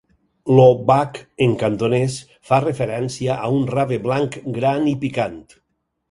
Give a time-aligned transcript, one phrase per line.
[0.59, 1.17] "Lo bac",
[1.47, 2.15] en cantonès,
[2.51, 5.37] fa referència a un rave blanc gran i picant.